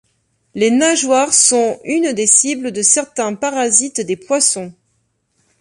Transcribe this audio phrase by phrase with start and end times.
[0.55, 4.73] Les nageoires sont une des cibles de certains parasites des poissons.